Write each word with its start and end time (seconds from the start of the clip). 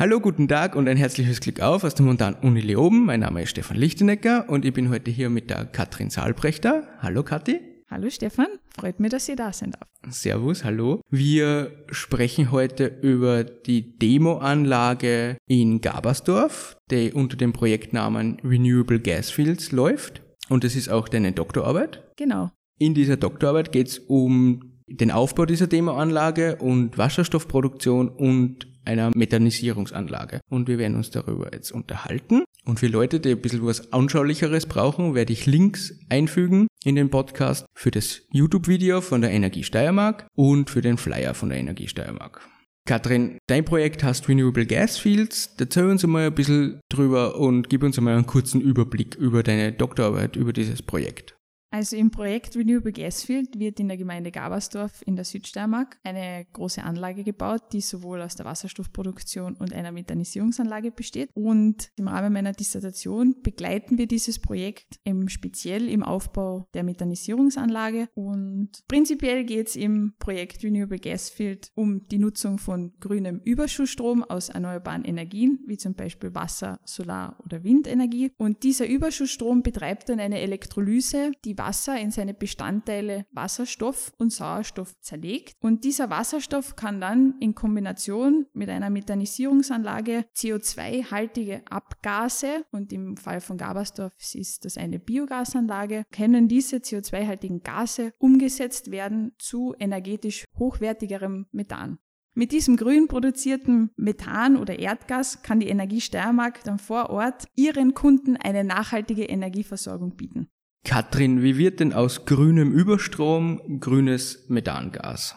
Hallo, 0.00 0.18
guten 0.18 0.48
Tag 0.48 0.76
und 0.76 0.88
ein 0.88 0.96
herzliches 0.96 1.40
Glück 1.40 1.60
auf 1.60 1.84
aus 1.84 1.94
der 1.94 2.06
Montan 2.06 2.34
Uni 2.40 2.62
Leoben. 2.62 3.04
Mein 3.04 3.20
Name 3.20 3.42
ist 3.42 3.50
Stefan 3.50 3.76
Lichtenecker 3.76 4.48
und 4.48 4.64
ich 4.64 4.72
bin 4.72 4.88
heute 4.88 5.10
hier 5.10 5.28
mit 5.28 5.50
der 5.50 5.66
Katrin 5.66 6.08
Saalbrechter. 6.08 6.88
Hallo 7.00 7.22
Kathi. 7.22 7.60
Hallo 7.90 8.08
Stefan, 8.08 8.46
freut 8.74 8.98
mich, 8.98 9.10
dass 9.10 9.28
ihr 9.28 9.36
da 9.36 9.52
sind. 9.52 9.76
Servus, 10.08 10.64
hallo. 10.64 11.02
Wir 11.10 11.84
sprechen 11.90 12.50
heute 12.50 12.86
über 13.02 13.44
die 13.44 13.98
Demoanlage 13.98 15.36
in 15.46 15.82
Gabersdorf, 15.82 16.78
die 16.90 17.12
unter 17.12 17.36
dem 17.36 17.52
Projektnamen 17.52 18.38
Renewable 18.42 19.00
Gas 19.00 19.28
Fields 19.30 19.70
läuft. 19.70 20.22
Und 20.48 20.64
das 20.64 20.76
ist 20.76 20.88
auch 20.88 21.10
deine 21.10 21.32
Doktorarbeit. 21.32 22.10
Genau. 22.16 22.50
In 22.78 22.94
dieser 22.94 23.18
Doktorarbeit 23.18 23.70
geht 23.70 23.88
es 23.88 23.98
um 23.98 24.79
den 24.90 25.10
Aufbau 25.10 25.46
dieser 25.46 25.66
Demoanlage 25.66 26.56
und 26.56 26.98
Wasserstoffproduktion 26.98 28.08
und 28.08 28.66
einer 28.84 29.10
Methanisierungsanlage. 29.14 30.40
Und 30.50 30.68
wir 30.68 30.78
werden 30.78 30.96
uns 30.96 31.10
darüber 31.10 31.52
jetzt 31.52 31.70
unterhalten. 31.70 32.42
Und 32.64 32.80
für 32.80 32.88
Leute, 32.88 33.20
die 33.20 33.30
ein 33.30 33.40
bisschen 33.40 33.64
was 33.64 33.92
Anschaulicheres 33.92 34.66
brauchen, 34.66 35.14
werde 35.14 35.32
ich 35.32 35.46
Links 35.46 35.94
einfügen 36.08 36.66
in 36.84 36.96
den 36.96 37.10
Podcast 37.10 37.66
für 37.74 37.90
das 37.90 38.22
YouTube-Video 38.32 39.00
von 39.00 39.20
der 39.20 39.30
Energie 39.30 39.64
Steiermark 39.64 40.26
und 40.34 40.70
für 40.70 40.80
den 40.80 40.96
Flyer 40.96 41.34
von 41.34 41.50
der 41.50 41.58
Energie 41.58 41.88
Steiermark. 41.88 42.46
Katrin, 42.86 43.38
dein 43.46 43.64
Projekt 43.64 44.02
heißt 44.02 44.28
Renewable 44.28 44.66
Gas 44.66 44.98
Fields. 44.98 45.54
Erzähl 45.58 45.84
uns 45.84 46.02
einmal 46.02 46.26
ein 46.26 46.34
bisschen 46.34 46.80
drüber 46.90 47.38
und 47.38 47.68
gib 47.68 47.82
uns 47.82 47.98
einmal 47.98 48.14
einen 48.14 48.26
kurzen 48.26 48.60
Überblick 48.60 49.14
über 49.14 49.42
deine 49.42 49.72
Doktorarbeit, 49.72 50.34
über 50.36 50.52
dieses 50.52 50.82
Projekt. 50.82 51.36
Also 51.72 51.96
im 51.96 52.10
Projekt 52.10 52.56
Renewable 52.56 52.92
Gasfield 52.92 53.58
wird 53.58 53.78
in 53.78 53.86
der 53.86 53.96
Gemeinde 53.96 54.32
Gabersdorf 54.32 55.02
in 55.06 55.14
der 55.14 55.24
Südsteiermark 55.24 55.98
eine 56.02 56.44
große 56.52 56.82
Anlage 56.82 57.22
gebaut, 57.22 57.62
die 57.72 57.80
sowohl 57.80 58.22
aus 58.22 58.34
der 58.34 58.44
Wasserstoffproduktion 58.44 59.54
und 59.54 59.72
einer 59.72 59.92
Methanisierungsanlage 59.92 60.90
besteht. 60.90 61.30
Und 61.34 61.90
im 61.96 62.08
Rahmen 62.08 62.32
meiner 62.32 62.52
Dissertation 62.52 63.36
begleiten 63.42 63.98
wir 63.98 64.08
dieses 64.08 64.40
Projekt 64.40 64.98
im 65.04 65.28
speziell 65.28 65.88
im 65.88 66.02
Aufbau 66.02 66.66
der 66.74 66.82
Methanisierungsanlage. 66.82 68.08
Und 68.14 68.70
prinzipiell 68.88 69.44
geht 69.44 69.68
es 69.68 69.76
im 69.76 70.14
Projekt 70.18 70.64
Renewable 70.64 70.98
Gasfield 70.98 71.70
um 71.76 72.08
die 72.08 72.18
Nutzung 72.18 72.58
von 72.58 72.94
grünem 72.98 73.40
Überschussstrom 73.44 74.24
aus 74.24 74.48
erneuerbaren 74.48 75.04
Energien, 75.04 75.60
wie 75.66 75.76
zum 75.76 75.94
Beispiel 75.94 76.34
Wasser, 76.34 76.80
Solar- 76.84 77.38
oder 77.44 77.62
Windenergie. 77.62 78.32
Und 78.38 78.64
dieser 78.64 78.88
Überschussstrom 78.88 79.62
betreibt 79.62 80.08
dann 80.08 80.18
eine 80.18 80.40
Elektrolyse, 80.40 81.30
die 81.44 81.59
Wasser 81.60 82.00
in 82.00 82.10
seine 82.10 82.32
Bestandteile 82.32 83.26
Wasserstoff 83.32 84.12
und 84.18 84.32
Sauerstoff 84.32 84.98
zerlegt. 85.00 85.54
Und 85.60 85.84
dieser 85.84 86.08
Wasserstoff 86.08 86.74
kann 86.74 87.00
dann 87.00 87.34
in 87.38 87.54
Kombination 87.54 88.46
mit 88.54 88.70
einer 88.70 88.88
Methanisierungsanlage 88.88 90.24
CO2-haltige 90.34 91.62
Abgase, 91.70 92.64
und 92.72 92.92
im 92.92 93.16
Fall 93.16 93.40
von 93.40 93.58
Gabersdorf 93.58 94.12
ist 94.32 94.64
das 94.64 94.78
eine 94.78 94.98
Biogasanlage, 94.98 96.04
können 96.10 96.48
diese 96.48 96.76
CO2-haltigen 96.78 97.62
Gase 97.62 98.14
umgesetzt 98.18 98.90
werden 98.90 99.32
zu 99.38 99.74
energetisch 99.78 100.44
hochwertigerem 100.58 101.46
Methan. 101.52 101.98
Mit 102.32 102.52
diesem 102.52 102.76
grün 102.76 103.06
produzierten 103.08 103.90
Methan 103.96 104.56
oder 104.56 104.78
Erdgas 104.78 105.42
kann 105.42 105.60
die 105.60 105.68
Energie 105.68 106.00
Steiermark 106.00 106.64
dann 106.64 106.78
vor 106.78 107.10
Ort 107.10 107.44
ihren 107.54 107.92
Kunden 107.92 108.36
eine 108.36 108.64
nachhaltige 108.64 109.24
Energieversorgung 109.24 110.16
bieten. 110.16 110.48
Katrin, 110.84 111.42
wie 111.42 111.56
wird 111.58 111.80
denn 111.80 111.92
aus 111.92 112.24
grünem 112.24 112.72
Überstrom 112.72 113.80
grünes 113.80 114.46
Methangas? 114.48 115.36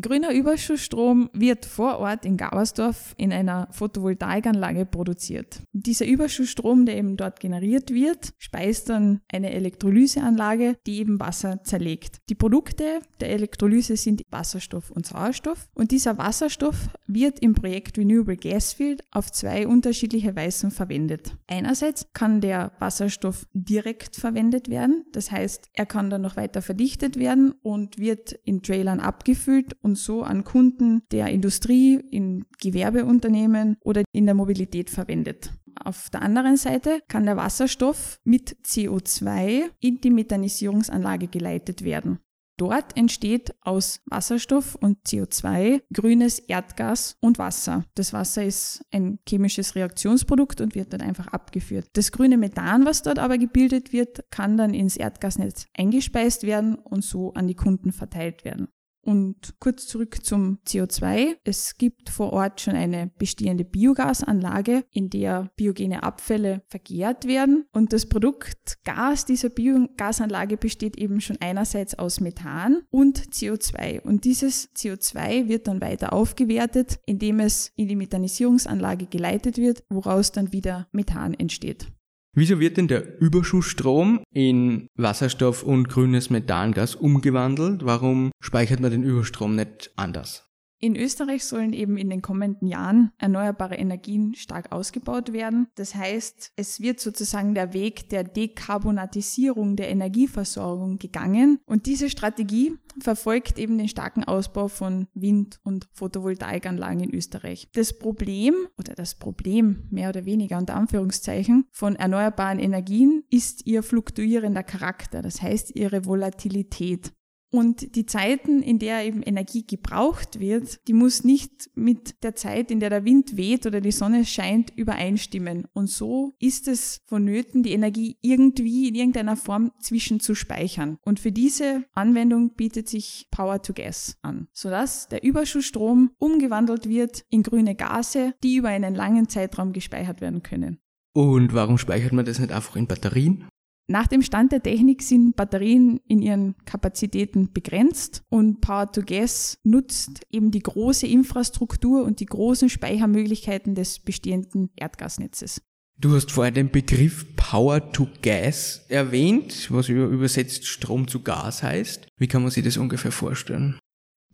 Grüner 0.00 0.32
Überschussstrom 0.32 1.30
wird 1.32 1.64
vor 1.64 1.98
Ort 1.98 2.24
in 2.24 2.36
Gauersdorf 2.36 3.14
in 3.16 3.32
einer 3.32 3.68
Photovoltaikanlage 3.72 4.86
produziert. 4.86 5.62
Dieser 5.72 6.06
Überschussstrom, 6.06 6.86
der 6.86 6.96
eben 6.96 7.16
dort 7.16 7.40
generiert 7.40 7.92
wird, 7.92 8.32
speist 8.38 8.88
dann 8.88 9.20
eine 9.32 9.50
Elektrolyseanlage, 9.52 10.76
die 10.86 10.98
eben 10.98 11.18
Wasser 11.20 11.62
zerlegt. 11.64 12.18
Die 12.28 12.34
Produkte 12.34 13.00
der 13.20 13.30
Elektrolyse 13.30 13.96
sind 13.96 14.22
Wasserstoff 14.30 14.90
und 14.90 15.06
Sauerstoff 15.06 15.68
und 15.74 15.90
dieser 15.90 16.18
Wasserstoff 16.18 16.88
wird 17.06 17.40
im 17.40 17.54
Projekt 17.54 17.98
Renewable 17.98 18.36
Gas 18.36 18.72
Field 18.72 19.02
auf 19.10 19.32
zwei 19.32 19.66
unterschiedliche 19.66 20.36
Weisen 20.36 20.70
verwendet. 20.70 21.36
Einerseits 21.46 22.06
kann 22.12 22.40
der 22.40 22.72
Wasserstoff 22.78 23.46
direkt 23.52 24.16
verwendet 24.16 24.68
werden, 24.68 25.04
das 25.12 25.30
heißt, 25.30 25.70
er 25.72 25.86
kann 25.86 26.10
dann 26.10 26.22
noch 26.22 26.36
weiter 26.36 26.62
verdichtet 26.62 27.18
werden 27.18 27.52
und 27.62 27.98
wird 27.98 28.32
in 28.44 28.62
Trailern 28.62 29.00
abgefüllt 29.00 29.76
und 29.88 29.96
so 29.96 30.22
an 30.22 30.44
Kunden 30.44 31.02
der 31.10 31.28
Industrie, 31.28 31.94
in 32.10 32.44
Gewerbeunternehmen 32.60 33.76
oder 33.82 34.04
in 34.12 34.26
der 34.26 34.34
Mobilität 34.34 34.90
verwendet. 34.90 35.52
Auf 35.82 36.10
der 36.10 36.22
anderen 36.22 36.56
Seite 36.56 37.00
kann 37.08 37.24
der 37.24 37.36
Wasserstoff 37.36 38.18
mit 38.24 38.56
CO2 38.64 39.62
in 39.80 40.00
die 40.00 40.10
Methanisierungsanlage 40.10 41.28
geleitet 41.28 41.84
werden. 41.84 42.18
Dort 42.58 42.96
entsteht 42.96 43.54
aus 43.60 44.00
Wasserstoff 44.06 44.74
und 44.74 44.98
CO2 45.06 45.80
grünes 45.94 46.40
Erdgas 46.40 47.16
und 47.20 47.38
Wasser. 47.38 47.84
Das 47.94 48.12
Wasser 48.12 48.44
ist 48.44 48.84
ein 48.90 49.20
chemisches 49.28 49.76
Reaktionsprodukt 49.76 50.60
und 50.60 50.74
wird 50.74 50.92
dann 50.92 51.00
einfach 51.00 51.28
abgeführt. 51.28 51.86
Das 51.92 52.10
grüne 52.10 52.36
Methan, 52.36 52.84
was 52.84 53.02
dort 53.02 53.20
aber 53.20 53.38
gebildet 53.38 53.92
wird, 53.92 54.24
kann 54.30 54.56
dann 54.56 54.74
ins 54.74 54.96
Erdgasnetz 54.96 55.66
eingespeist 55.76 56.42
werden 56.42 56.74
und 56.74 57.04
so 57.04 57.32
an 57.34 57.46
die 57.46 57.54
Kunden 57.54 57.92
verteilt 57.92 58.44
werden. 58.44 58.66
Und 59.02 59.54
kurz 59.58 59.86
zurück 59.86 60.18
zum 60.22 60.58
CO2. 60.66 61.36
Es 61.44 61.76
gibt 61.78 62.10
vor 62.10 62.32
Ort 62.32 62.60
schon 62.60 62.74
eine 62.74 63.10
bestehende 63.18 63.64
Biogasanlage, 63.64 64.84
in 64.90 65.08
der 65.08 65.50
biogene 65.56 66.02
Abfälle 66.02 66.62
vergehrt 66.66 67.26
werden. 67.26 67.64
Und 67.72 67.92
das 67.92 68.06
Produkt 68.06 68.78
Gas 68.84 69.24
dieser 69.24 69.48
Biogasanlage 69.48 70.56
besteht 70.56 70.96
eben 70.98 71.20
schon 71.20 71.38
einerseits 71.40 71.98
aus 71.98 72.20
Methan 72.20 72.82
und 72.90 73.18
CO2. 73.32 74.00
Und 74.00 74.24
dieses 74.24 74.74
CO2 74.74 75.48
wird 75.48 75.68
dann 75.68 75.80
weiter 75.80 76.12
aufgewertet, 76.12 77.00
indem 77.06 77.40
es 77.40 77.72
in 77.76 77.88
die 77.88 77.96
Methanisierungsanlage 77.96 79.06
geleitet 79.06 79.58
wird, 79.58 79.84
woraus 79.88 80.32
dann 80.32 80.52
wieder 80.52 80.88
Methan 80.92 81.34
entsteht. 81.34 81.88
Wieso 82.34 82.60
wird 82.60 82.76
denn 82.76 82.88
der 82.88 83.20
Überschussstrom 83.20 84.22
in 84.32 84.88
Wasserstoff 84.96 85.62
und 85.62 85.88
grünes 85.88 86.30
Methangas 86.30 86.94
umgewandelt? 86.94 87.84
Warum 87.84 88.30
speichert 88.40 88.80
man 88.80 88.90
den 88.90 89.02
Überstrom 89.02 89.56
nicht 89.56 89.90
anders? 89.96 90.47
In 90.80 90.94
Österreich 90.94 91.44
sollen 91.44 91.72
eben 91.72 91.96
in 91.96 92.08
den 92.08 92.22
kommenden 92.22 92.68
Jahren 92.68 93.10
erneuerbare 93.18 93.74
Energien 93.74 94.34
stark 94.36 94.70
ausgebaut 94.70 95.32
werden. 95.32 95.66
Das 95.74 95.96
heißt, 95.96 96.52
es 96.54 96.80
wird 96.80 97.00
sozusagen 97.00 97.54
der 97.54 97.72
Weg 97.72 98.08
der 98.10 98.22
Dekarbonatisierung 98.22 99.74
der 99.74 99.88
Energieversorgung 99.88 100.98
gegangen. 100.98 101.58
Und 101.66 101.86
diese 101.86 102.08
Strategie 102.08 102.76
verfolgt 103.00 103.58
eben 103.58 103.76
den 103.76 103.88
starken 103.88 104.22
Ausbau 104.22 104.68
von 104.68 105.08
Wind- 105.14 105.58
und 105.64 105.88
Photovoltaikanlagen 105.94 107.04
in 107.04 107.14
Österreich. 107.14 107.68
Das 107.72 107.98
Problem 107.98 108.54
oder 108.78 108.94
das 108.94 109.16
Problem 109.16 109.88
mehr 109.90 110.10
oder 110.10 110.24
weniger 110.24 110.58
unter 110.58 110.76
Anführungszeichen 110.76 111.66
von 111.72 111.96
erneuerbaren 111.96 112.60
Energien 112.60 113.24
ist 113.30 113.66
ihr 113.66 113.82
fluktuierender 113.82 114.62
Charakter, 114.62 115.22
das 115.22 115.42
heißt 115.42 115.74
ihre 115.74 116.06
Volatilität. 116.06 117.12
Und 117.50 117.94
die 117.96 118.04
Zeiten, 118.04 118.62
in 118.62 118.78
der 118.78 119.04
eben 119.04 119.22
Energie 119.22 119.66
gebraucht 119.66 120.38
wird, 120.38 120.86
die 120.86 120.92
muss 120.92 121.24
nicht 121.24 121.70
mit 121.74 122.22
der 122.22 122.34
Zeit, 122.34 122.70
in 122.70 122.80
der 122.80 122.90
der 122.90 123.04
Wind 123.04 123.36
weht 123.36 123.66
oder 123.66 123.80
die 123.80 123.92
Sonne 123.92 124.26
scheint, 124.26 124.70
übereinstimmen. 124.76 125.66
Und 125.72 125.88
so 125.88 126.34
ist 126.38 126.68
es 126.68 127.00
vonnöten, 127.06 127.62
die 127.62 127.72
Energie 127.72 128.18
irgendwie 128.20 128.88
in 128.88 128.94
irgendeiner 128.94 129.36
Form 129.36 129.72
zwischenzuspeichern. 129.80 130.98
Und 131.02 131.20
für 131.20 131.32
diese 131.32 131.84
Anwendung 131.92 132.54
bietet 132.54 132.88
sich 132.88 133.28
Power 133.30 133.62
to 133.62 133.72
Gas 133.72 134.18
an, 134.20 134.48
sodass 134.52 135.08
der 135.08 135.22
Überschussstrom 135.22 136.10
umgewandelt 136.18 136.88
wird 136.88 137.24
in 137.30 137.42
grüne 137.42 137.74
Gase, 137.74 138.34
die 138.42 138.56
über 138.56 138.68
einen 138.68 138.94
langen 138.94 139.28
Zeitraum 139.28 139.72
gespeichert 139.72 140.20
werden 140.20 140.42
können. 140.42 140.80
Und 141.14 141.54
warum 141.54 141.78
speichert 141.78 142.12
man 142.12 142.26
das 142.26 142.38
nicht 142.38 142.52
einfach 142.52 142.76
in 142.76 142.86
Batterien? 142.86 143.48
Nach 143.90 144.06
dem 144.06 144.20
Stand 144.20 144.52
der 144.52 144.62
Technik 144.62 145.02
sind 145.02 145.34
Batterien 145.34 145.98
in 146.06 146.20
ihren 146.20 146.54
Kapazitäten 146.66 147.54
begrenzt 147.54 148.22
und 148.28 148.60
Power 148.60 148.92
to 148.92 149.00
Gas 149.00 149.58
nutzt 149.64 150.26
eben 150.30 150.50
die 150.50 150.62
große 150.62 151.06
Infrastruktur 151.06 152.04
und 152.04 152.20
die 152.20 152.26
großen 152.26 152.68
Speichermöglichkeiten 152.68 153.74
des 153.74 154.00
bestehenden 154.00 154.68
Erdgasnetzes. 154.76 155.62
Du 155.98 156.14
hast 156.14 156.30
vorher 156.30 156.52
den 156.52 156.70
Begriff 156.70 157.34
Power 157.34 157.90
to 157.92 158.08
Gas 158.20 158.84
erwähnt, 158.90 159.68
was 159.70 159.88
übersetzt 159.88 160.66
Strom 160.66 161.08
zu 161.08 161.22
Gas 161.22 161.62
heißt. 161.62 162.08
Wie 162.18 162.28
kann 162.28 162.42
man 162.42 162.50
sich 162.50 162.62
das 162.62 162.76
ungefähr 162.76 163.10
vorstellen? 163.10 163.78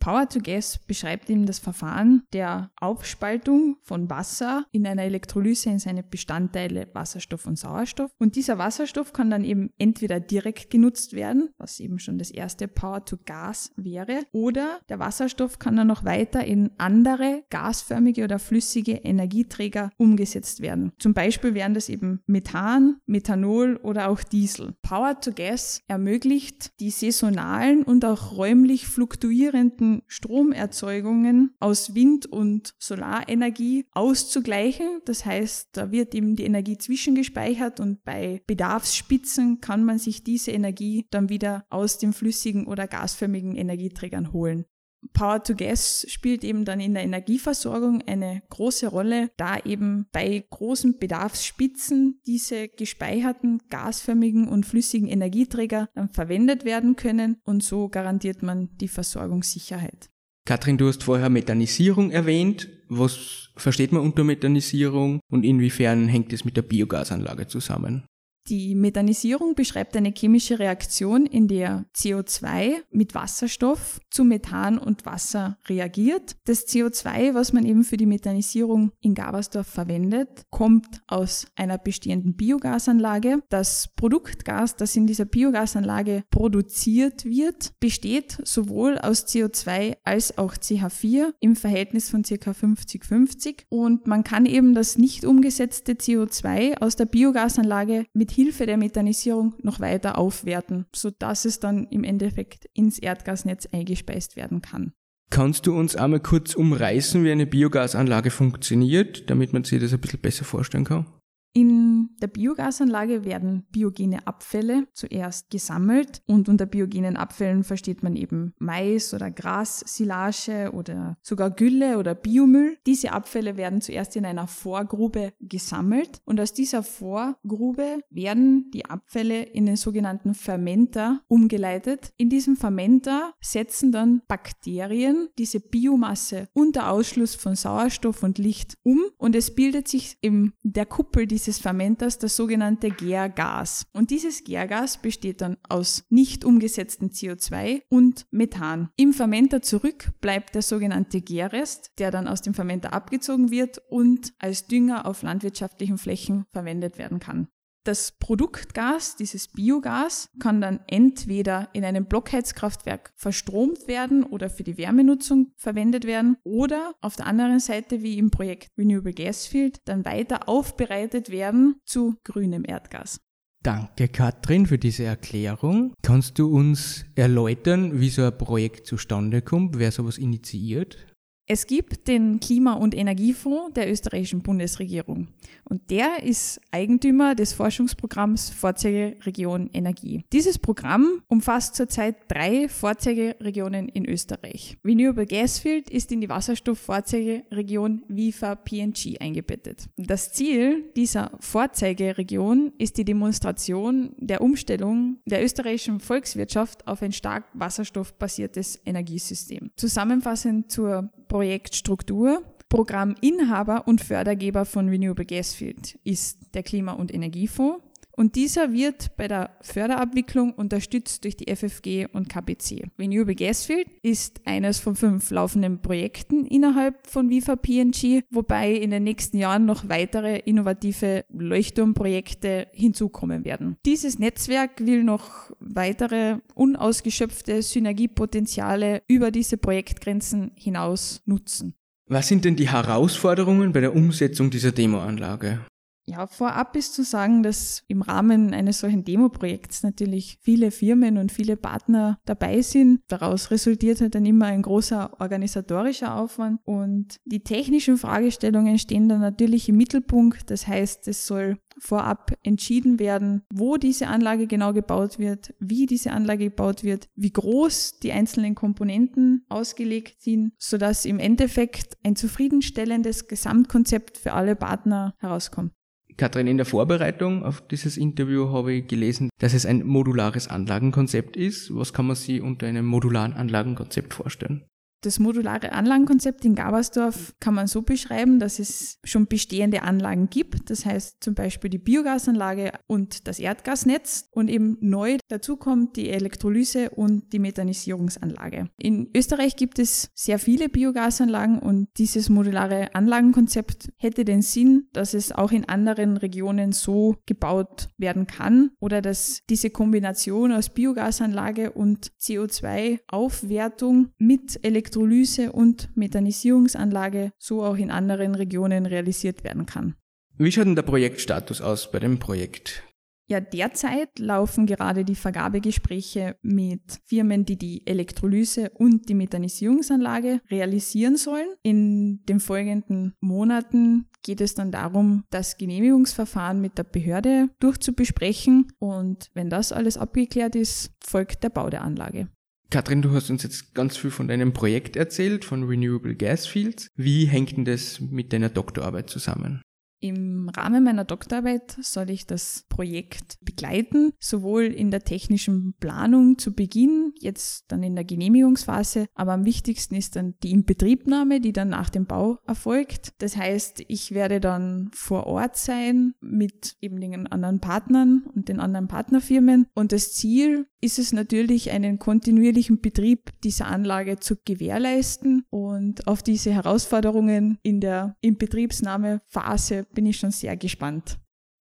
Power 0.05 0.29
to 0.29 0.39
Gas 0.39 0.77
beschreibt 0.85 1.31
eben 1.31 1.47
das 1.47 1.57
Verfahren 1.57 2.21
der 2.31 2.69
Aufspaltung 2.79 3.77
von 3.81 4.07
Wasser 4.07 4.67
in 4.71 4.85
einer 4.85 5.01
Elektrolyse 5.01 5.71
in 5.71 5.79
seine 5.79 6.03
Bestandteile 6.03 6.87
Wasserstoff 6.93 7.47
und 7.47 7.57
Sauerstoff. 7.57 8.11
Und 8.19 8.35
dieser 8.35 8.59
Wasserstoff 8.59 9.13
kann 9.13 9.31
dann 9.31 9.43
eben 9.43 9.71
entweder 9.79 10.19
direkt 10.19 10.69
genutzt 10.69 11.13
werden, 11.13 11.49
was 11.57 11.79
eben 11.79 11.97
schon 11.97 12.19
das 12.19 12.29
erste 12.29 12.67
Power 12.67 13.03
to 13.03 13.17
Gas 13.25 13.71
wäre, 13.77 14.21
oder 14.31 14.79
der 14.89 14.99
Wasserstoff 14.99 15.57
kann 15.57 15.75
dann 15.75 15.87
noch 15.87 16.05
weiter 16.05 16.45
in 16.45 16.69
andere 16.77 17.43
gasförmige 17.49 18.25
oder 18.25 18.37
flüssige 18.37 18.97
Energieträger 18.97 19.89
umgesetzt 19.97 20.61
werden. 20.61 20.91
Zum 20.99 21.15
Beispiel 21.15 21.55
wären 21.55 21.73
das 21.73 21.89
eben 21.89 22.21
Methan, 22.27 22.97
Methanol 23.07 23.77
oder 23.77 24.09
auch 24.09 24.21
Diesel. 24.21 24.75
Power 24.83 25.19
to 25.19 25.31
Gas 25.33 25.81
ermöglicht 25.87 26.79
die 26.79 26.91
saisonalen 26.91 27.81
und 27.81 28.05
auch 28.05 28.33
räumlich 28.33 28.85
fluktuierenden 28.85 29.94
Stromerzeugungen 30.07 31.55
aus 31.59 31.95
Wind- 31.95 32.25
und 32.25 32.73
Solarenergie 32.79 33.85
auszugleichen. 33.91 35.01
Das 35.05 35.25
heißt, 35.25 35.69
da 35.73 35.91
wird 35.91 36.15
eben 36.15 36.35
die 36.35 36.43
Energie 36.43 36.77
zwischengespeichert 36.77 37.79
und 37.79 38.03
bei 38.03 38.41
Bedarfsspitzen 38.47 39.61
kann 39.61 39.83
man 39.83 39.97
sich 39.97 40.23
diese 40.23 40.51
Energie 40.51 41.07
dann 41.11 41.29
wieder 41.29 41.65
aus 41.69 41.97
den 41.97 42.13
flüssigen 42.13 42.67
oder 42.67 42.87
gasförmigen 42.87 43.55
Energieträgern 43.55 44.33
holen. 44.33 44.65
Power 45.13 45.43
to 45.43 45.55
Gas 45.55 46.05
spielt 46.09 46.43
eben 46.43 46.65
dann 46.65 46.79
in 46.79 46.93
der 46.93 47.03
Energieversorgung 47.03 48.01
eine 48.05 48.41
große 48.49 48.87
Rolle, 48.87 49.31
da 49.37 49.57
eben 49.59 50.07
bei 50.11 50.45
großen 50.49 50.97
Bedarfsspitzen 50.97 52.21
diese 52.25 52.67
gespeicherten 52.67 53.61
gasförmigen 53.69 54.47
und 54.47 54.65
flüssigen 54.65 55.07
Energieträger 55.07 55.89
dann 55.95 56.09
verwendet 56.09 56.65
werden 56.65 56.95
können 56.95 57.37
und 57.43 57.63
so 57.63 57.89
garantiert 57.89 58.43
man 58.43 58.69
die 58.77 58.87
Versorgungssicherheit. 58.87 60.09
Katrin, 60.45 60.77
du 60.77 60.87
hast 60.87 61.03
vorher 61.03 61.29
Methanisierung 61.29 62.11
erwähnt. 62.11 62.69
Was 62.87 63.49
versteht 63.55 63.91
man 63.91 64.03
unter 64.03 64.23
Methanisierung 64.23 65.19
und 65.31 65.43
inwiefern 65.43 66.07
hängt 66.07 66.33
es 66.33 66.45
mit 66.45 66.55
der 66.55 66.61
Biogasanlage 66.61 67.47
zusammen? 67.47 68.05
Die 68.47 68.75
Methanisierung 68.75 69.55
beschreibt 69.55 69.97
eine 69.97 70.13
chemische 70.15 70.59
Reaktion, 70.59 71.25
in 71.25 71.47
der 71.47 71.85
CO2 71.95 72.73
mit 72.91 73.15
Wasserstoff 73.15 73.99
zu 74.11 74.23
Methan 74.23 74.77
und 74.77 75.07
Wasser 75.07 75.57
reagiert. 75.67 76.35
Das 76.45 76.67
CO2, 76.67 77.33
was 77.33 77.53
man 77.53 77.65
eben 77.65 77.83
für 77.83 77.97
die 77.97 78.05
Methanisierung 78.05 78.91
in 79.01 79.15
Gabersdorf 79.15 79.65
verwendet, 79.65 80.43
kommt 80.51 81.01
aus 81.07 81.47
einer 81.55 81.79
bestehenden 81.79 82.35
Biogasanlage. 82.35 83.41
Das 83.49 83.89
Produktgas, 83.95 84.75
das 84.75 84.95
in 84.95 85.07
dieser 85.07 85.25
Biogasanlage 85.25 86.23
produziert 86.29 87.25
wird, 87.25 87.71
besteht 87.79 88.37
sowohl 88.43 88.99
aus 88.99 89.25
CO2 89.25 89.97
als 90.03 90.37
auch 90.37 90.53
CH4 90.53 91.33
im 91.39 91.55
Verhältnis 91.55 92.11
von 92.11 92.21
ca. 92.21 92.51
50-50 92.51 93.63
und 93.69 94.05
man 94.05 94.23
kann 94.23 94.45
eben 94.45 94.75
das 94.75 94.99
nicht 94.99 95.25
umgesetzte 95.25 95.93
CO2 95.93 96.77
aus 96.79 96.95
der 96.95 97.05
Biogasanlage 97.05 98.05
mit 98.13 98.34
Hilfe 98.35 98.65
der 98.65 98.77
Methanisierung 98.77 99.55
noch 99.63 99.79
weiter 99.79 100.17
aufwerten, 100.17 100.85
sodass 100.93 101.45
es 101.45 101.59
dann 101.59 101.87
im 101.87 102.03
Endeffekt 102.03 102.65
ins 102.73 102.99
Erdgasnetz 102.99 103.67
eingespeist 103.71 104.35
werden 104.35 104.61
kann. 104.61 104.93
Kannst 105.29 105.65
du 105.65 105.75
uns 105.75 105.95
einmal 105.95 106.19
kurz 106.19 106.53
umreißen, 106.53 107.23
wie 107.23 107.31
eine 107.31 107.47
Biogasanlage 107.47 108.29
funktioniert, 108.29 109.29
damit 109.29 109.53
man 109.53 109.63
sich 109.63 109.81
das 109.81 109.93
ein 109.93 109.99
bisschen 109.99 110.19
besser 110.19 110.45
vorstellen 110.45 110.83
kann? 110.83 111.07
In 111.57 112.09
der 112.21 112.27
Biogasanlage 112.27 113.23
werden 113.23 113.65
biogene 113.71 114.27
Abfälle 114.27 114.89
zuerst 114.91 115.49
gesammelt 115.49 116.21
und 116.25 116.49
unter 116.49 116.65
biogenen 116.65 117.15
Abfällen 117.15 117.63
versteht 117.63 118.03
man 118.03 118.17
eben 118.17 118.53
Mais 118.59 119.13
oder 119.13 119.31
Gras, 119.31 119.81
Silage 119.87 120.71
oder 120.73 121.17
sogar 121.21 121.51
Gülle 121.51 121.97
oder 121.97 122.13
Biomüll. 122.13 122.77
Diese 122.85 123.13
Abfälle 123.13 123.55
werden 123.55 123.79
zuerst 123.79 124.17
in 124.17 124.25
einer 124.25 124.47
Vorgrube 124.47 125.31
gesammelt 125.39 126.19
und 126.25 126.41
aus 126.41 126.51
dieser 126.51 126.83
Vorgrube 126.83 128.01
werden 128.09 128.69
die 128.71 128.83
Abfälle 128.83 129.43
in 129.43 129.65
den 129.65 129.77
sogenannten 129.77 130.33
Fermenter 130.33 131.21
umgeleitet. 131.29 132.11
In 132.17 132.29
diesem 132.29 132.57
Fermenter 132.57 133.33
setzen 133.39 133.93
dann 133.93 134.23
Bakterien 134.27 135.29
diese 135.37 135.61
Biomasse 135.61 136.49
unter 136.51 136.91
Ausschluss 136.91 137.33
von 137.33 137.55
Sauerstoff 137.55 138.23
und 138.23 138.39
Licht 138.39 138.77
um 138.83 138.99
und 139.17 139.37
es 139.37 139.55
bildet 139.55 139.87
sich 139.87 140.17
in 140.19 140.51
der 140.61 140.85
Kuppel 140.85 141.27
dieses 141.27 141.44
dieses 141.45 141.59
Fermenters 141.59 142.17
das 142.17 142.35
sogenannte 142.35 142.89
Gärgas. 142.89 143.85
Und 143.93 144.09
dieses 144.09 144.43
Gärgas 144.43 144.97
besteht 144.97 145.41
dann 145.41 145.57
aus 145.69 146.03
nicht 146.09 146.43
umgesetzten 146.43 147.09
CO2 147.09 147.81
und 147.89 148.25
Methan. 148.31 148.89
Im 148.95 149.13
Fermenter 149.13 149.61
zurück 149.61 150.11
bleibt 150.21 150.55
der 150.55 150.63
sogenannte 150.63 151.21
Gärrest, 151.21 151.91
der 151.99 152.09
dann 152.09 152.27
aus 152.27 152.41
dem 152.41 152.53
Fermenter 152.53 152.93
abgezogen 152.93 153.51
wird 153.51 153.79
und 153.89 154.33
als 154.39 154.65
Dünger 154.67 155.05
auf 155.05 155.21
landwirtschaftlichen 155.21 155.97
Flächen 155.97 156.45
verwendet 156.51 156.97
werden 156.97 157.19
kann. 157.19 157.47
Das 157.85 158.13
Produktgas, 158.13 159.15
dieses 159.15 159.47
Biogas, 159.47 160.31
kann 160.39 160.59
dann 160.59 160.79
entweder 160.87 161.69
in 161.73 161.85
einem 161.85 162.05
Blockheizkraftwerk 162.05 163.13
verstromt 163.15 163.87
werden 163.87 164.23
oder 164.23 164.49
für 164.49 164.63
die 164.63 164.79
Wärmenutzung 164.79 165.51
verwendet 165.55 166.05
werden 166.05 166.35
oder 166.43 166.95
auf 167.01 167.15
der 167.15 167.27
anderen 167.27 167.59
Seite 167.59 168.01
wie 168.01 168.17
im 168.17 168.31
Projekt 168.31 168.69
Renewable 168.75 169.13
Gas 169.13 169.45
Field 169.45 169.81
dann 169.85 170.03
weiter 170.03 170.49
aufbereitet 170.49 171.29
werden 171.29 171.75
zu 171.85 172.15
grünem 172.23 172.63
Erdgas. 172.65 173.19
Danke, 173.61 174.07
Katrin, 174.07 174.65
für 174.65 174.79
diese 174.79 175.03
Erklärung. 175.03 175.93
Kannst 176.01 176.39
du 176.39 176.55
uns 176.55 177.05
erläutern, 177.13 177.99
wie 177.99 178.09
so 178.09 178.23
ein 178.23 178.35
Projekt 178.35 178.87
zustande 178.87 179.43
kommt, 179.43 179.77
wer 179.77 179.91
sowas 179.91 180.17
initiiert? 180.17 181.14
Es 181.47 181.67
gibt 181.67 182.07
den 182.07 182.39
Klima- 182.39 182.73
und 182.73 182.95
Energiefonds 182.95 183.75
der 183.75 183.91
österreichischen 183.91 184.41
Bundesregierung 184.41 185.27
und 185.65 185.91
der 185.91 186.23
ist 186.23 186.59
Eigentümer 186.71 187.35
des 187.35 187.53
Forschungsprogramms 187.53 188.49
Vorzeigeregion 188.49 189.69
Energie. 189.71 190.23
Dieses 190.33 190.57
Programm 190.57 191.21
umfasst 191.27 191.75
zurzeit 191.75 192.15
drei 192.29 192.67
Vorzeigeregionen 192.67 193.89
in 193.89 194.09
Österreich. 194.09 194.79
Renewable 194.83 195.27
Gasfield 195.27 195.87
ist 195.91 196.11
in 196.11 196.21
die 196.21 196.29
Wasserstoffvorzeigeregion 196.29 198.01
VIFA 198.07 198.55
PNG 198.55 199.17
eingebettet. 199.19 199.87
Das 199.97 200.33
Ziel 200.33 200.91
dieser 200.95 201.29
Vorzeigeregion 201.41 202.73
ist 202.79 202.97
die 202.97 203.05
Demonstration 203.05 204.15
der 204.17 204.41
Umstellung 204.41 205.17
der 205.25 205.43
österreichischen 205.43 205.99
Volkswirtschaft 205.99 206.87
auf 206.87 207.03
ein 207.03 207.11
stark 207.11 207.45
wasserstoffbasiertes 207.53 208.79
Energiesystem. 208.83 209.69
Zusammenfassend 209.75 210.71
zur 210.71 211.11
Projektstruktur. 211.27 212.43
Programminhaber 212.67 213.87
und 213.87 214.01
Fördergeber 214.01 214.65
von 214.65 214.89
Renewable 214.89 215.25
Gas 215.25 215.53
Field 215.53 215.99
ist 216.03 216.39
der 216.55 216.63
Klima- 216.63 216.93
und 216.93 217.13
Energiefonds 217.13 217.84
und 218.15 218.35
dieser 218.35 218.71
wird 218.71 219.15
bei 219.17 219.27
der 219.27 219.51
Förderabwicklung 219.61 220.53
unterstützt 220.53 221.23
durch 221.23 221.35
die 221.35 221.53
FFG 221.53 222.07
und 222.13 222.29
KPC. 222.29 222.87
Renewable 222.97 223.35
Gasfield 223.35 223.87
ist 224.01 224.41
eines 224.45 224.79
von 224.79 224.95
fünf 224.95 225.31
laufenden 225.31 225.81
Projekten 225.81 226.45
innerhalb 226.45 227.07
von 227.07 227.29
Viva 227.29 227.55
PNG, 227.55 228.21
wobei 228.29 228.71
in 228.71 228.91
den 228.91 229.03
nächsten 229.03 229.37
Jahren 229.37 229.65
noch 229.65 229.89
weitere 229.89 230.39
innovative 230.39 231.25
Leuchtturmprojekte 231.33 232.67
hinzukommen 232.71 233.43
werden. 233.43 233.77
Dieses 233.85 234.17
Netzwerk 234.17 234.85
will 234.85 235.03
noch 235.03 235.51
weitere 235.59 236.37
unausgeschöpfte 236.53 237.61
Synergiepotenziale 237.61 239.01
über 239.07 239.31
diese 239.31 239.57
Projektgrenzen 239.57 240.51
hinaus 240.55 241.21
nutzen. 241.25 241.75
Was 242.07 242.27
sind 242.27 242.45
denn 242.45 242.55
die 242.55 242.69
Herausforderungen 242.69 243.73
bei 243.73 243.81
der 243.81 243.95
Umsetzung 243.95 244.51
dieser 244.51 244.71
Demoanlage? 244.71 245.59
Ja, 246.07 246.27
vorab 246.27 246.75
ist 246.75 246.93
zu 246.93 247.03
sagen, 247.03 247.41
dass 247.41 247.83
im 247.87 248.03
Rahmen 248.03 248.53
eines 248.53 248.79
solchen 248.79 249.03
Demo-Projekts 249.03 249.81
natürlich 249.81 250.37
viele 250.39 250.69
Firmen 250.69 251.17
und 251.17 251.31
viele 251.31 251.57
Partner 251.57 252.19
dabei 252.25 252.61
sind. 252.61 252.99
Daraus 253.07 253.49
resultiert 253.49 254.01
halt 254.01 254.13
dann 254.13 254.25
immer 254.25 254.45
ein 254.45 254.61
großer 254.61 255.19
organisatorischer 255.19 256.15
Aufwand 256.15 256.59
und 256.63 257.17
die 257.25 257.43
technischen 257.43 257.97
Fragestellungen 257.97 258.77
stehen 258.77 259.09
dann 259.09 259.19
natürlich 259.19 259.67
im 259.67 259.77
Mittelpunkt. 259.77 260.51
Das 260.51 260.67
heißt, 260.67 261.07
es 261.07 261.25
soll 261.25 261.57
vorab 261.79 262.33
entschieden 262.43 262.99
werden, 262.99 263.41
wo 263.51 263.77
diese 263.77 264.07
Anlage 264.07 264.45
genau 264.45 264.73
gebaut 264.73 265.17
wird, 265.17 265.55
wie 265.59 265.87
diese 265.87 266.11
Anlage 266.11 266.45
gebaut 266.45 266.83
wird, 266.83 267.09
wie 267.15 267.31
groß 267.31 267.99
die 267.99 268.11
einzelnen 268.11 268.53
Komponenten 268.53 269.43
ausgelegt 269.49 270.21
sind, 270.21 270.53
sodass 270.59 271.05
im 271.05 271.17
Endeffekt 271.17 271.97
ein 272.03 272.15
zufriedenstellendes 272.15 273.27
Gesamtkonzept 273.27 274.19
für 274.19 274.33
alle 274.33 274.55
Partner 274.55 275.15
herauskommt. 275.17 275.73
Katrin, 276.17 276.47
in 276.47 276.57
der 276.57 276.65
Vorbereitung 276.65 277.43
auf 277.43 277.67
dieses 277.67 277.97
Interview 277.97 278.49
habe 278.49 278.73
ich 278.73 278.87
gelesen, 278.87 279.29
dass 279.39 279.53
es 279.53 279.65
ein 279.65 279.85
modulares 279.85 280.47
Anlagenkonzept 280.47 281.35
ist. 281.35 281.75
Was 281.75 281.91
kann 281.91 282.07
man 282.07 282.15
sich 282.15 282.41
unter 282.41 282.67
einem 282.67 282.85
modularen 282.85 283.33
Anlagenkonzept 283.33 284.13
vorstellen? 284.13 284.65
Das 285.01 285.19
modulare 285.19 285.71
Anlagenkonzept 285.71 286.45
in 286.45 286.55
Gabersdorf 286.55 287.35
kann 287.39 287.53
man 287.53 287.67
so 287.67 287.83
beschreiben, 287.83 288.39
dass 288.39 288.59
es 288.59 288.97
schon 289.03 289.27
bestehende 289.27 289.83
Anlagen 289.83 290.29
gibt. 290.29 290.69
Das 290.69 290.85
heißt 290.85 291.17
zum 291.23 291.35
Beispiel 291.35 291.69
die 291.69 291.77
Biogasanlage 291.77 292.71
und 292.87 293.27
das 293.27 293.39
Erdgasnetz 293.39 294.29
und 294.31 294.49
eben 294.49 294.77
neu 294.81 295.17
dazu 295.27 295.57
kommt 295.57 295.95
die 295.95 296.09
Elektrolyse 296.09 296.89
und 296.89 297.33
die 297.33 297.39
Methanisierungsanlage. 297.39 298.69
In 298.77 299.09
Österreich 299.15 299.55
gibt 299.55 299.79
es 299.79 300.09
sehr 300.15 300.39
viele 300.39 300.69
Biogasanlagen 300.69 301.59
und 301.59 301.87
dieses 301.97 302.29
modulare 302.29 302.95
Anlagenkonzept 302.95 303.89
hätte 303.97 304.25
den 304.25 304.41
Sinn, 304.41 304.87
dass 304.93 305.13
es 305.13 305.31
auch 305.31 305.51
in 305.51 305.69
anderen 305.69 306.17
Regionen 306.17 306.71
so 306.71 307.17
gebaut 307.25 307.89
werden 307.97 308.27
kann 308.27 308.71
oder 308.79 309.01
dass 309.01 309.41
diese 309.49 309.69
Kombination 309.69 310.51
aus 310.51 310.69
Biogasanlage 310.69 311.71
und 311.71 312.11
CO2-Aufwertung 312.19 314.09
mit 314.17 314.63
Elektrolyse 314.63 314.84
Elektrolyse 314.85 315.51
und 315.51 315.89
Methanisierungsanlage 315.95 317.31
so 317.39 317.63
auch 317.63 317.77
in 317.77 317.89
anderen 317.89 318.35
Regionen 318.35 318.85
realisiert 318.85 319.43
werden 319.43 319.65
kann. 319.65 319.95
Wie 320.37 320.51
schaut 320.51 320.67
denn 320.67 320.75
der 320.75 320.83
Projektstatus 320.83 321.59
aus 321.59 321.91
bei 321.91 321.99
dem 321.99 322.19
Projekt? 322.19 322.83
Ja, 323.27 323.39
derzeit 323.39 324.19
laufen 324.19 324.67
gerade 324.67 325.03
die 325.03 325.15
Vergabegespräche 325.15 326.35
mit 326.43 326.99
Firmen, 327.05 327.45
die 327.45 327.57
die 327.57 327.87
Elektrolyse 327.87 328.69
und 328.75 329.09
die 329.09 329.15
Methanisierungsanlage 329.15 330.41
realisieren 330.51 331.17
sollen. 331.17 331.47
In 331.63 332.23
den 332.25 332.39
folgenden 332.39 333.15
Monaten 333.21 334.05
geht 334.21 334.41
es 334.41 334.53
dann 334.53 334.71
darum, 334.71 335.23
das 335.31 335.57
Genehmigungsverfahren 335.57 336.61
mit 336.61 336.77
der 336.77 336.83
Behörde 336.83 337.49
durchzubesprechen 337.59 338.71
und 338.77 339.31
wenn 339.33 339.49
das 339.49 339.71
alles 339.71 339.97
abgeklärt 339.97 340.55
ist, 340.55 340.91
folgt 341.03 341.43
der 341.43 341.49
Bau 341.49 341.71
der 341.71 341.81
Anlage. 341.81 342.27
Katrin, 342.69 343.01
du 343.01 343.11
hast 343.11 343.29
uns 343.29 343.43
jetzt 343.43 343.73
ganz 343.73 343.95
viel 343.97 344.11
von 344.11 344.27
deinem 344.27 344.53
Projekt 344.53 344.95
erzählt, 344.95 345.45
von 345.45 345.63
Renewable 345.63 346.15
Gas 346.15 346.47
Fields. 346.47 346.87
Wie 346.95 347.25
hängt 347.25 347.55
denn 347.55 347.65
das 347.65 347.99
mit 347.99 348.33
deiner 348.33 348.49
Doktorarbeit 348.49 349.09
zusammen? 349.09 349.61
Im 350.05 350.49
Rahmen 350.49 350.83
meiner 350.83 351.03
Doktorarbeit 351.03 351.77
soll 351.81 352.11
ich 352.11 352.27
das 352.27 352.63
Projekt 352.69 353.39
begleiten, 353.41 354.13
sowohl 354.19 354.65
in 354.65 354.91
der 354.91 355.01
technischen 355.01 355.73
Planung 355.79 356.37
zu 356.37 356.53
Beginn, 356.53 357.13
jetzt 357.19 357.65
dann 357.69 357.81
in 357.81 357.95
der 357.95 358.03
Genehmigungsphase, 358.03 359.07
aber 359.15 359.33
am 359.33 359.45
wichtigsten 359.45 359.95
ist 359.95 360.15
dann 360.15 360.35
die 360.43 360.51
Inbetriebnahme, 360.51 361.41
die 361.41 361.53
dann 361.53 361.69
nach 361.69 361.89
dem 361.89 362.05
Bau 362.05 362.37
erfolgt. 362.45 363.13
Das 363.17 363.35
heißt, 363.35 363.81
ich 363.87 364.11
werde 364.11 364.39
dann 364.39 364.91
vor 364.93 365.25
Ort 365.25 365.57
sein 365.57 366.13
mit 366.21 366.75
eben 366.81 367.01
den 367.01 367.25
anderen 367.25 367.59
Partnern 367.59 368.27
und 368.35 368.47
den 368.47 368.59
anderen 368.59 368.87
Partnerfirmen 368.87 369.65
und 369.73 369.91
das 369.91 370.13
Ziel 370.13 370.67
ist 370.85 370.99
es 370.99 371.13
natürlich, 371.13 371.71
einen 371.71 371.97
kontinuierlichen 371.97 372.79
Betrieb 372.79 373.31
dieser 373.43 373.65
Anlage 373.65 374.19
zu 374.19 374.35
gewährleisten 374.45 375.43
und 375.49 376.07
auf 376.07 376.21
diese 376.21 376.51
Herausforderungen 376.51 377.57
in 377.63 377.81
der 377.81 378.15
Inbetriebsnahmephase 378.21 379.87
bin 379.95 380.05
ich 380.05 380.17
schon 380.17 380.31
sehr 380.31 380.55
gespannt. 380.55 381.17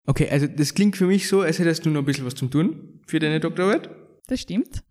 Okay, 0.07 0.29
also 0.29 0.47
das 0.47 0.73
klingt 0.73 0.95
für 0.95 1.05
mich 1.05 1.27
so, 1.27 1.41
als 1.41 1.59
hättest 1.59 1.85
du 1.85 1.89
noch 1.89 1.99
ein 1.99 2.05
bisschen 2.05 2.25
was 2.25 2.35
zum 2.35 2.49
Tun 2.49 3.01
für 3.05 3.19
deine 3.19 3.39
Doktorarbeit. 3.39 3.89
Das 4.27 4.39
stimmt. 4.39 4.83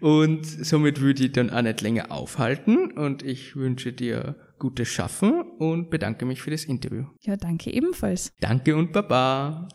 Und 0.00 0.44
somit 0.44 1.00
würde 1.00 1.24
ich 1.24 1.32
dann 1.32 1.50
auch 1.50 1.62
nicht 1.62 1.80
länger 1.80 2.10
aufhalten 2.10 2.90
und 2.92 3.22
ich 3.22 3.54
wünsche 3.54 3.92
dir 3.92 4.36
gutes 4.58 4.88
Schaffen 4.88 5.42
und 5.58 5.90
bedanke 5.90 6.24
mich 6.24 6.42
für 6.42 6.50
das 6.50 6.64
Interview. 6.64 7.04
Ja, 7.20 7.36
danke 7.36 7.72
ebenfalls. 7.72 8.32
Danke 8.40 8.76
und 8.76 8.92
Baba. 8.92 9.68